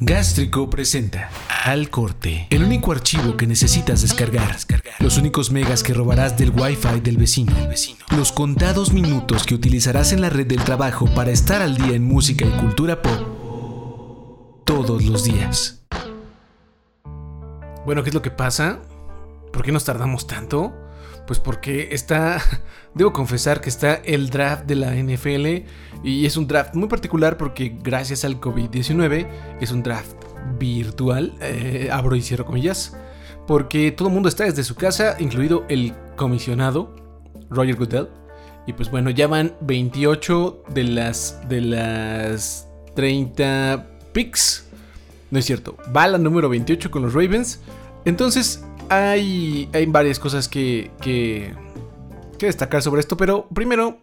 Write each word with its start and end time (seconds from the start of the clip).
Gástrico 0.00 0.70
presenta 0.70 1.28
Al 1.64 1.90
Corte, 1.90 2.46
el 2.50 2.62
único 2.62 2.92
archivo 2.92 3.36
que 3.36 3.48
necesitas 3.48 4.00
descargar, 4.00 4.56
los 5.00 5.18
únicos 5.18 5.50
megas 5.50 5.82
que 5.82 5.92
robarás 5.92 6.38
del 6.38 6.50
Wi-Fi 6.50 7.00
del 7.00 7.16
vecino, 7.16 7.52
los 8.16 8.30
contados 8.30 8.92
minutos 8.92 9.42
que 9.42 9.56
utilizarás 9.56 10.12
en 10.12 10.20
la 10.20 10.30
red 10.30 10.46
del 10.46 10.62
trabajo 10.62 11.06
para 11.16 11.32
estar 11.32 11.62
al 11.62 11.76
día 11.76 11.96
en 11.96 12.04
música 12.04 12.46
y 12.46 12.60
cultura 12.60 13.02
pop 13.02 14.62
todos 14.64 15.02
los 15.02 15.24
días. 15.24 15.82
Bueno, 17.84 18.04
¿qué 18.04 18.10
es 18.10 18.14
lo 18.14 18.22
que 18.22 18.30
pasa? 18.30 18.78
¿Por 19.52 19.64
qué 19.64 19.72
nos 19.72 19.82
tardamos 19.82 20.28
tanto? 20.28 20.74
Pues 21.28 21.40
porque 21.40 21.90
está, 21.92 22.40
debo 22.94 23.12
confesar 23.12 23.60
que 23.60 23.68
está 23.68 23.96
el 23.96 24.30
draft 24.30 24.64
de 24.64 24.74
la 24.76 24.94
NFL 24.94 25.68
y 26.02 26.24
es 26.24 26.38
un 26.38 26.48
draft 26.48 26.74
muy 26.74 26.88
particular 26.88 27.36
porque 27.36 27.76
gracias 27.82 28.24
al 28.24 28.40
COVID-19 28.40 29.28
es 29.60 29.70
un 29.70 29.82
draft 29.82 30.16
virtual, 30.58 31.34
eh, 31.42 31.90
abro 31.92 32.16
y 32.16 32.22
cierro 32.22 32.46
comillas, 32.46 32.96
porque 33.46 33.92
todo 33.92 34.08
el 34.08 34.14
mundo 34.14 34.30
está 34.30 34.44
desde 34.44 34.64
su 34.64 34.74
casa, 34.74 35.16
incluido 35.18 35.66
el 35.68 35.94
comisionado 36.16 36.96
Roger 37.50 37.76
Goodell. 37.76 38.08
Y 38.66 38.72
pues 38.72 38.90
bueno, 38.90 39.10
ya 39.10 39.26
van 39.26 39.54
28 39.60 40.64
de 40.70 40.84
las, 40.84 41.46
de 41.46 41.60
las 41.60 42.68
30 42.94 43.86
picks. 44.12 44.66
No 45.30 45.38
es 45.38 45.44
cierto, 45.44 45.76
va 45.94 46.08
la 46.08 46.16
número 46.16 46.48
28 46.48 46.90
con 46.90 47.02
los 47.02 47.12
Ravens. 47.12 47.60
Entonces, 48.06 48.64
hay, 48.88 49.68
hay 49.72 49.86
varias 49.86 50.18
cosas 50.18 50.48
que, 50.48 50.90
que, 51.00 51.54
que 52.38 52.46
destacar 52.46 52.82
sobre 52.82 53.00
esto, 53.00 53.16
pero 53.16 53.48
primero, 53.48 53.98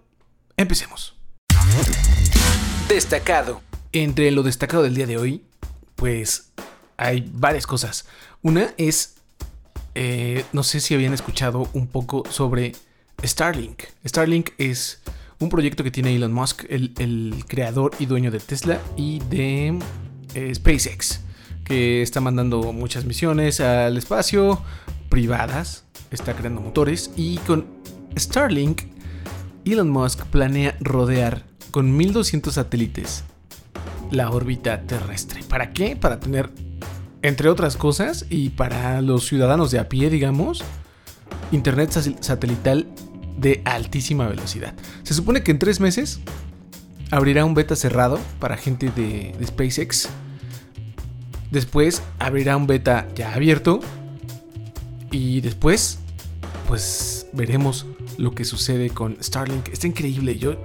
empecemos. 0.57 1.16
Destacado. 2.88 3.62
Entre 3.91 4.29
lo 4.31 4.43
destacado 4.43 4.84
del 4.84 4.95
día 4.95 5.07
de 5.07 5.17
hoy, 5.17 5.43
pues 5.95 6.52
hay 6.98 7.29
varias 7.34 7.66
cosas. 7.66 8.05
Una 8.41 8.74
es, 8.77 9.15
eh, 9.96 10.43
no 10.54 10.63
sé 10.63 10.79
si 10.82 10.93
habían 10.93 11.13
escuchado 11.13 11.70
un 11.74 11.87
poco 11.87 12.24
sobre 12.29 12.74
Starlink. 13.24 13.84
Starlink 14.05 14.49
es 14.57 15.02
un 15.40 15.49
proyecto 15.49 15.84
que 15.84 15.91
tiene 15.91 16.15
Elon 16.15 16.34
Musk, 16.34 16.65
el, 16.70 17.43
creador 17.48 17.91
y 17.99 18.05
dueño 18.05 18.31
de 18.31 18.40
Tesla 18.40 18.79
y 18.98 19.20
de 19.29 19.79
eh, 20.34 20.54
SpaceX 20.54 21.24
que 21.66 22.02
está 22.02 22.21
mandando 22.21 22.71
muchas 22.71 23.04
misiones 23.05 23.60
al 23.60 23.98
espacio, 23.98 24.62
privadas, 25.10 25.84
está 26.12 26.34
creando 26.34 26.62
motores 26.62 27.12
y 27.18 27.38
con 27.40 27.66
Starlink, 28.18 28.84
Elon 29.66 29.90
Musk 29.90 30.26
planea 30.27 30.77
rodear 30.80 31.43
con 31.71 31.98
1200 31.98 32.54
satélites 32.54 33.24
la 34.12 34.30
órbita 34.30 34.84
terrestre. 34.84 35.41
¿Para 35.49 35.74
qué? 35.74 35.96
Para 35.96 36.20
tener, 36.20 36.52
entre 37.24 37.49
otras 37.49 37.76
cosas, 37.76 38.26
y 38.30 38.49
para 38.49 39.02
los 39.02 39.26
ciudadanos 39.26 39.71
de 39.71 39.80
a 39.80 39.90
pie, 39.90 40.10
digamos, 40.10 40.63
internet 41.52 41.91
satelital 42.21 42.88
de 43.38 43.62
altísima 43.66 44.27
velocidad. 44.27 44.76
Se 45.04 45.13
supone 45.13 45.43
que 45.43 45.52
en 45.52 45.60
tres 45.60 45.80
meses 45.80 46.20
abrirá 47.12 47.43
un 47.43 47.55
beta 47.55 47.76
cerrado 47.76 48.20
para 48.40 48.55
gente 48.55 48.91
de, 48.96 49.36
de 49.38 49.48
SpaceX 49.48 50.10
Después 51.51 52.01
abrirá 52.20 52.57
un 52.57 52.68
beta 52.68 53.07
ya 53.15 53.34
abierto. 53.34 53.79
Y 55.12 55.41
después, 55.41 55.99
pues 56.68 57.27
veremos 57.34 57.85
lo 58.18 58.34
que 58.34 58.46
sucede 58.46 58.90
con 58.90 59.18
Starlink. 59.21 59.70
Está 59.70 59.87
increíble. 59.87 60.37
Yo, 60.37 60.55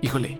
híjole, 0.00 0.38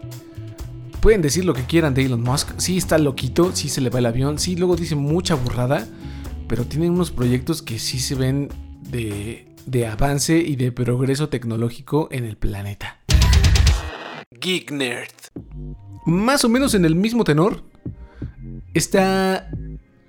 pueden 1.01 1.23
decir 1.23 1.45
lo 1.45 1.55
que 1.55 1.64
quieran 1.64 1.95
de 1.95 2.05
Elon 2.05 2.23
Musk. 2.23 2.51
Sí 2.59 2.77
está 2.77 2.98
loquito, 2.98 3.55
sí 3.55 3.69
se 3.69 3.81
le 3.81 3.91
va 3.91 3.98
el 3.98 4.06
avión, 4.06 4.39
sí 4.39 4.56
luego 4.56 4.77
dice 4.77 4.95
mucha 4.95 5.34
burrada, 5.34 5.86
pero 6.48 6.64
tiene 6.64 6.89
unos 6.91 7.11
proyectos 7.11 7.62
que 7.62 7.79
sí 7.79 7.98
se 7.98 8.14
ven 8.14 8.48
de, 8.91 9.48
de 9.67 9.86
avance 9.86 10.39
y 10.39 10.57
de 10.57 10.70
progreso 10.73 11.29
tecnológico 11.29 12.08
en 12.11 12.25
el 12.25 12.36
planeta. 12.36 13.01
Geek 14.41 14.70
Nerd. 14.73 15.11
Más 16.05 16.45
o 16.45 16.48
menos 16.48 16.75
en 16.75 16.85
el 16.85 16.95
mismo 16.95 17.25
tenor 17.25 17.64
está 18.75 19.48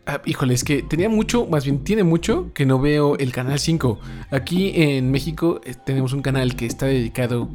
Ah, 0.05 0.21
híjole, 0.25 0.53
es 0.53 0.65
que 0.65 0.83
tenía 0.83 1.07
mucho, 1.07 1.45
más 1.47 1.63
bien 1.63 1.83
tiene 1.85 2.03
mucho 2.03 2.51
que 2.53 2.65
no 2.65 2.79
veo 2.79 3.17
el 3.17 3.31
canal 3.31 3.57
5. 3.57 3.99
Aquí 4.31 4.73
en 4.75 5.11
México 5.11 5.61
eh, 5.63 5.75
tenemos 5.85 6.11
un 6.11 6.21
canal 6.21 6.57
que 6.57 6.65
está 6.65 6.87
dedicado 6.87 7.49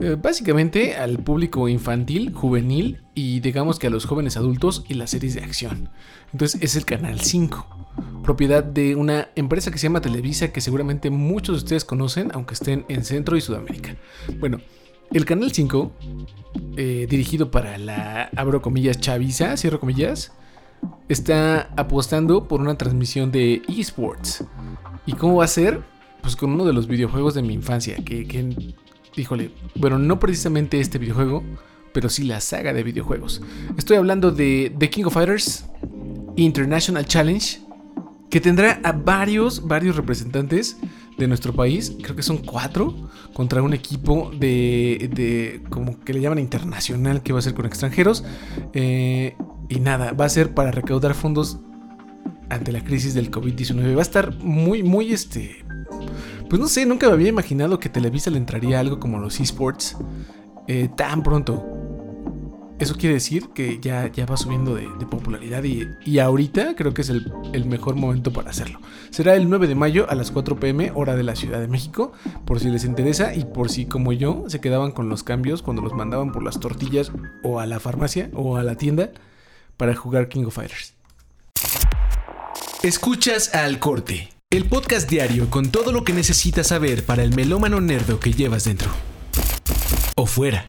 eh, 0.00 0.16
básicamente 0.20 0.96
al 0.96 1.18
público 1.18 1.68
infantil, 1.68 2.32
juvenil 2.34 3.02
y 3.14 3.38
digamos 3.38 3.78
que 3.78 3.86
a 3.86 3.90
los 3.90 4.06
jóvenes 4.06 4.36
adultos 4.36 4.84
y 4.88 4.94
las 4.94 5.10
series 5.10 5.34
de 5.34 5.44
acción. 5.44 5.90
Entonces 6.32 6.60
es 6.60 6.74
el 6.74 6.84
canal 6.84 7.20
5, 7.20 7.66
propiedad 8.24 8.64
de 8.64 8.96
una 8.96 9.28
empresa 9.36 9.70
que 9.70 9.78
se 9.78 9.84
llama 9.84 10.00
Televisa 10.00 10.52
que 10.52 10.60
seguramente 10.60 11.08
muchos 11.10 11.56
de 11.56 11.64
ustedes 11.64 11.84
conocen, 11.84 12.30
aunque 12.34 12.54
estén 12.54 12.84
en 12.88 13.04
Centro 13.04 13.36
y 13.36 13.40
Sudamérica. 13.40 13.94
Bueno, 14.40 14.58
el 15.12 15.24
canal 15.24 15.52
5, 15.52 15.92
eh, 16.78 17.06
dirigido 17.08 17.52
para 17.52 17.78
la, 17.78 18.28
abro 18.34 18.60
comillas, 18.60 18.98
chaviza, 18.98 19.56
cierro 19.56 19.78
comillas, 19.78 20.32
está 21.08 21.70
apostando 21.76 22.48
por 22.48 22.60
una 22.60 22.76
transmisión 22.76 23.30
de 23.30 23.62
esports. 23.68 24.44
¿Y 25.06 25.12
cómo 25.12 25.36
va 25.36 25.44
a 25.44 25.48
ser? 25.48 25.82
Pues 26.20 26.36
con 26.36 26.52
uno 26.52 26.64
de 26.64 26.72
los 26.72 26.86
videojuegos 26.86 27.34
de 27.34 27.42
mi 27.42 27.54
infancia, 27.54 27.96
que, 28.04 28.26
que 28.26 28.74
híjole, 29.16 29.50
bueno, 29.74 29.98
no 29.98 30.18
precisamente 30.18 30.80
este 30.80 30.98
videojuego, 30.98 31.42
pero 31.92 32.08
sí 32.08 32.24
la 32.24 32.40
saga 32.40 32.72
de 32.72 32.82
videojuegos. 32.82 33.42
Estoy 33.76 33.96
hablando 33.96 34.30
de 34.30 34.74
The 34.78 34.90
King 34.90 35.04
of 35.04 35.14
Fighters 35.14 35.66
International 36.36 37.04
Challenge, 37.04 37.60
que 38.30 38.40
tendrá 38.40 38.80
a 38.82 38.92
varios, 38.92 39.66
varios 39.66 39.96
representantes 39.96 40.78
de 41.18 41.28
nuestro 41.28 41.52
país, 41.52 41.94
creo 42.02 42.16
que 42.16 42.22
son 42.22 42.38
cuatro, 42.38 43.10
contra 43.34 43.62
un 43.62 43.74
equipo 43.74 44.30
de, 44.34 45.10
de 45.12 45.62
como 45.68 46.00
que 46.00 46.14
le 46.14 46.20
llaman 46.20 46.38
internacional, 46.38 47.22
que 47.22 47.32
va 47.34 47.40
a 47.40 47.42
ser 47.42 47.52
con 47.52 47.66
extranjeros. 47.66 48.24
Eh, 48.72 49.36
y 49.72 49.80
nada, 49.80 50.12
va 50.12 50.26
a 50.26 50.28
ser 50.28 50.52
para 50.52 50.70
recaudar 50.70 51.14
fondos 51.14 51.58
ante 52.50 52.72
la 52.72 52.84
crisis 52.84 53.14
del 53.14 53.30
COVID-19. 53.30 53.94
Va 53.94 54.00
a 54.00 54.02
estar 54.02 54.34
muy, 54.36 54.82
muy 54.82 55.12
este... 55.12 55.64
Pues 56.48 56.60
no 56.60 56.68
sé, 56.68 56.84
nunca 56.84 57.06
me 57.06 57.14
había 57.14 57.28
imaginado 57.28 57.78
que 57.78 57.88
Televisa 57.88 58.30
le 58.30 58.36
entraría 58.36 58.78
algo 58.78 59.00
como 59.00 59.18
los 59.18 59.40
esports 59.40 59.96
eh, 60.68 60.90
tan 60.94 61.22
pronto. 61.22 61.66
Eso 62.78 62.96
quiere 62.96 63.14
decir 63.14 63.48
que 63.54 63.78
ya, 63.80 64.12
ya 64.12 64.26
va 64.26 64.36
subiendo 64.36 64.74
de, 64.74 64.86
popularidad 65.06 65.62
y, 65.64 66.18
ahorita 66.18 66.74
creo 66.74 66.92
que 66.92 67.02
es 67.02 67.08
el, 67.08 67.32
el, 67.54 67.64
mejor 67.64 67.94
momento 67.94 68.32
para 68.34 68.50
hacerlo. 68.50 68.80
Será 69.08 69.34
el 69.34 69.48
9 69.48 69.66
de 69.68 69.74
mayo 69.74 70.10
a 70.10 70.14
las 70.14 70.30
4 70.30 70.56
pm 70.56 70.92
hora 70.94 71.16
de 71.16 71.22
la 71.22 71.36
Ciudad 71.36 71.60
de 71.60 71.68
México, 71.68 72.12
por 72.44 72.60
si 72.60 72.68
les 72.68 72.84
interesa 72.84 73.34
y 73.34 73.44
por 73.44 73.70
si 73.70 73.86
como 73.86 74.12
yo 74.12 74.44
se 74.48 74.60
quedaban 74.60 74.90
con 74.90 75.08
los 75.08 75.22
cambios 75.22 75.62
cuando 75.62 75.80
los 75.80 75.94
mandaban 75.94 76.32
por 76.32 76.42
las 76.42 76.60
tortillas 76.60 77.12
o 77.42 77.60
a 77.60 77.66
la 77.66 77.80
farmacia 77.80 78.30
o 78.34 78.56
a 78.56 78.62
la 78.62 78.74
tienda 78.76 79.12
para 79.76 79.94
jugar 79.94 80.28
King 80.28 80.44
of 80.44 80.54
Fighters. 80.54 80.94
Escuchas 82.82 83.54
al 83.54 83.78
corte, 83.78 84.32
el 84.50 84.64
podcast 84.64 85.08
diario 85.08 85.48
con 85.50 85.70
todo 85.70 85.92
lo 85.92 86.02
que 86.02 86.12
necesitas 86.12 86.66
saber 86.66 87.06
para 87.06 87.22
el 87.22 87.32
melómano 87.32 87.80
nerdo 87.80 88.18
que 88.18 88.32
llevas 88.32 88.64
dentro. 88.64 88.90
O 90.16 90.26
fuera. 90.26 90.68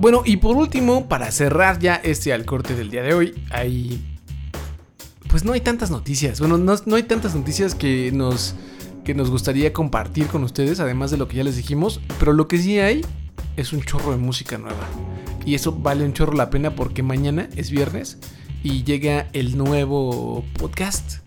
Bueno, 0.00 0.22
y 0.24 0.38
por 0.38 0.56
último, 0.56 1.06
para 1.06 1.30
cerrar 1.30 1.78
ya 1.78 1.96
este 1.96 2.32
al 2.32 2.46
corte 2.46 2.74
del 2.74 2.90
día 2.90 3.02
de 3.02 3.12
hoy, 3.12 3.34
hay. 3.50 4.02
Pues 5.28 5.44
no 5.44 5.52
hay 5.52 5.60
tantas 5.60 5.90
noticias. 5.90 6.40
Bueno, 6.40 6.56
no, 6.56 6.96
hay 6.96 7.02
tantas 7.02 7.34
noticias 7.34 7.74
que 7.74 8.10
nos, 8.10 8.54
que 9.04 9.14
nos 9.14 9.30
gustaría 9.30 9.74
compartir 9.74 10.28
con 10.28 10.42
ustedes, 10.42 10.80
además 10.80 11.10
de 11.10 11.18
lo 11.18 11.28
que 11.28 11.36
ya 11.36 11.44
les 11.44 11.56
dijimos. 11.56 12.00
Pero 12.18 12.32
lo 12.32 12.48
que 12.48 12.56
sí 12.56 12.78
hay 12.78 13.04
es 13.58 13.74
un 13.74 13.82
chorro 13.82 14.12
de 14.12 14.16
música 14.16 14.56
nueva. 14.56 14.88
Y 15.44 15.54
eso 15.54 15.72
vale 15.72 16.04
un 16.04 16.14
chorro 16.14 16.32
la 16.32 16.48
pena 16.48 16.74
porque 16.74 17.02
mañana 17.02 17.50
es 17.54 17.70
viernes 17.70 18.16
y 18.62 18.84
llega 18.84 19.28
el 19.32 19.56
nuevo 19.56 20.44
podcast, 20.58 21.18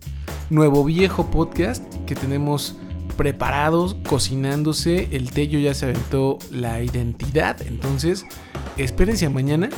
nuevo 0.50 0.84
viejo 0.84 1.32
podcast 1.32 1.84
que 2.06 2.16
tenemos 2.16 2.76
preparados, 3.18 3.96
cocinándose. 4.08 5.10
El 5.12 5.32
Tello 5.32 5.60
ya 5.60 5.74
se 5.74 5.86
aventó 5.86 6.40
la 6.52 6.82
identidad, 6.84 7.62
entonces 7.62 8.26
espérense 8.78 9.26
a 9.26 9.30
mañana 9.30 9.70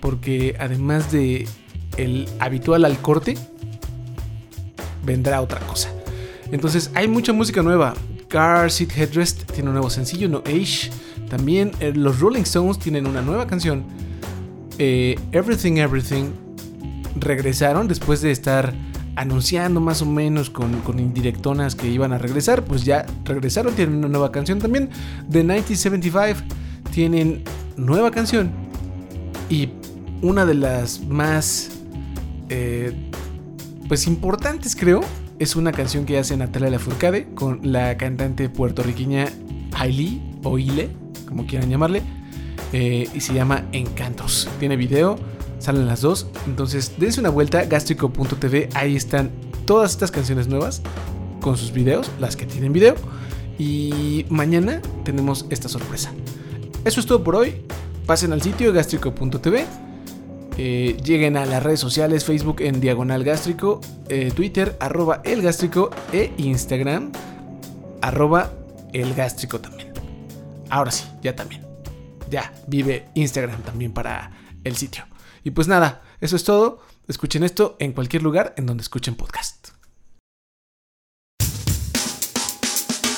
porque 0.00 0.56
además 0.58 1.12
de 1.12 1.46
el 1.96 2.28
habitual 2.40 2.84
al 2.84 2.98
corte, 2.98 3.36
vendrá 5.04 5.40
otra 5.40 5.60
cosa. 5.60 5.90
Entonces 6.50 6.90
hay 6.94 7.08
mucha 7.08 7.32
música 7.32 7.62
nueva. 7.62 7.94
Car 8.28 8.70
Seat 8.70 8.96
Headrest 8.96 9.50
tiene 9.52 9.68
un 9.68 9.74
nuevo 9.74 9.90
sencillo, 9.90 10.28
No 10.28 10.42
Age. 10.46 10.90
También 11.28 11.72
eh, 11.80 11.92
los 11.94 12.20
Rolling 12.20 12.42
Stones 12.42 12.78
tienen 12.78 13.06
una 13.06 13.22
nueva 13.22 13.46
canción. 13.46 13.84
Eh, 14.78 15.18
Everything 15.32 15.76
Everything 15.76 16.30
regresaron 17.16 17.88
después 17.88 18.20
de 18.22 18.30
estar 18.30 18.74
anunciando 19.14 19.80
más 19.80 20.00
o 20.02 20.06
menos 20.06 20.48
con, 20.50 20.80
con, 20.80 20.98
indirectonas 20.98 21.74
que 21.74 21.88
iban 21.88 22.12
a 22.12 22.18
regresar. 22.18 22.64
Pues 22.64 22.84
ya 22.84 23.06
regresaron, 23.24 23.74
tienen 23.74 23.96
una 23.96 24.08
nueva 24.08 24.32
canción 24.32 24.58
también. 24.58 24.88
The 25.30 25.42
1975 25.42 26.40
tienen 26.92 27.44
nueva 27.76 28.10
canción. 28.10 28.50
Y 29.48 29.70
una 30.22 30.46
de 30.46 30.54
las 30.54 31.00
más 31.04 31.70
eh, 32.48 32.92
pues 33.88 34.06
importantes 34.06 34.76
creo. 34.76 35.00
Es 35.38 35.56
una 35.56 35.72
canción 35.72 36.06
que 36.06 36.18
hace 36.18 36.36
Natalia 36.36 36.70
Lafourcade 36.70 37.34
con 37.34 37.60
la 37.62 37.96
cantante 37.96 38.48
puertorriqueña 38.48 39.26
Hailey 39.74 40.38
o 40.44 40.58
Ile, 40.58 40.90
como 41.26 41.46
quieran 41.46 41.68
llamarle. 41.68 42.02
Eh, 42.72 43.08
y 43.12 43.20
se 43.20 43.34
llama 43.34 43.64
Encantos. 43.72 44.48
Tiene 44.60 44.76
video, 44.76 45.18
salen 45.62 45.86
las 45.86 46.00
dos. 46.00 46.26
Entonces, 46.46 46.92
dense 46.98 47.20
una 47.20 47.30
vuelta, 47.30 47.64
gastrico.tv. 47.64 48.68
Ahí 48.74 48.96
están 48.96 49.30
todas 49.64 49.92
estas 49.92 50.10
canciones 50.10 50.48
nuevas 50.48 50.82
con 51.40 51.56
sus 51.56 51.72
videos, 51.72 52.10
las 52.20 52.36
que 52.36 52.46
tienen 52.46 52.72
video. 52.72 52.94
Y 53.58 54.26
mañana 54.28 54.82
tenemos 55.04 55.46
esta 55.50 55.68
sorpresa. 55.68 56.12
Eso 56.84 57.00
es 57.00 57.06
todo 57.06 57.22
por 57.22 57.36
hoy. 57.36 57.62
Pasen 58.06 58.32
al 58.32 58.42
sitio 58.42 58.72
gastrico.tv. 58.72 59.64
Eh, 60.58 60.96
lleguen 61.02 61.36
a 61.36 61.46
las 61.46 61.62
redes 61.62 61.80
sociales, 61.80 62.24
Facebook 62.24 62.60
en 62.60 62.80
Diagonal 62.80 63.24
Gástrico, 63.24 63.80
eh, 64.08 64.32
Twitter 64.34 64.76
arroba 64.80 65.22
el 65.24 65.40
gástrico 65.40 65.88
e 66.12 66.30
Instagram 66.36 67.10
arroba 68.02 68.52
el 68.92 69.14
gástrico 69.14 69.60
también. 69.60 69.92
Ahora 70.68 70.90
sí, 70.90 71.04
ya 71.22 71.34
también. 71.34 71.62
Ya, 72.28 72.52
vive 72.66 73.06
Instagram 73.14 73.62
también 73.62 73.92
para 73.92 74.30
el 74.64 74.76
sitio. 74.76 75.04
Y 75.44 75.50
pues 75.50 75.68
nada, 75.68 76.02
eso 76.20 76.36
es 76.36 76.44
todo. 76.44 76.80
Escuchen 77.08 77.42
esto 77.44 77.76
en 77.80 77.92
cualquier 77.92 78.22
lugar 78.22 78.54
en 78.56 78.66
donde 78.66 78.82
escuchen 78.82 79.14
podcast. 79.14 79.68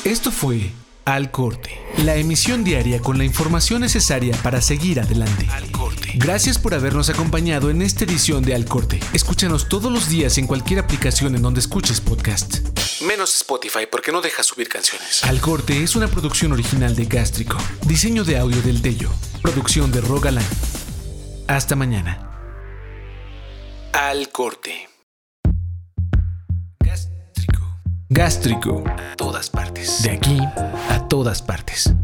Esto 0.04 0.30
fue 0.30 0.70
Al 1.06 1.30
Corte, 1.30 1.80
la 2.04 2.16
emisión 2.16 2.62
diaria 2.62 3.00
con 3.00 3.16
la 3.16 3.24
información 3.24 3.80
necesaria 3.80 4.36
para 4.42 4.60
seguir 4.60 5.00
adelante. 5.00 5.46
Al 5.50 5.70
Corte. 5.70 6.12
Gracias 6.16 6.58
por 6.58 6.74
habernos 6.74 7.08
acompañado 7.08 7.70
en 7.70 7.80
esta 7.80 8.04
edición 8.04 8.44
de 8.44 8.54
Al 8.54 8.66
Corte. 8.66 9.00
Escúchanos 9.14 9.68
todos 9.68 9.90
los 9.90 10.08
días 10.08 10.36
en 10.38 10.46
cualquier 10.46 10.80
aplicación 10.80 11.34
en 11.34 11.42
donde 11.42 11.60
escuches 11.60 12.00
podcast. 12.02 12.58
Menos 13.02 13.34
Spotify 13.34 13.86
porque 13.90 14.12
no 14.12 14.20
deja 14.20 14.42
subir 14.42 14.68
canciones. 14.68 15.24
Al 15.24 15.40
Corte 15.40 15.82
es 15.82 15.96
una 15.96 16.08
producción 16.08 16.52
original 16.52 16.94
de 16.94 17.06
Gástrico. 17.06 17.56
Diseño 17.86 18.24
de 18.24 18.38
audio 18.38 18.60
del 18.62 18.82
Tello. 18.82 19.10
Producción 19.42 19.90
de 19.90 20.00
Rogaland. 20.02 20.73
Hasta 21.46 21.76
mañana. 21.76 22.18
Al 23.92 24.28
Corte. 24.30 24.88
Gástrico. 26.80 27.62
Gástrico. 28.08 28.84
A 28.86 29.16
todas 29.16 29.50
partes. 29.50 30.02
De 30.02 30.10
aquí 30.10 30.40
a 30.90 31.06
todas 31.08 31.42
partes. 31.42 31.94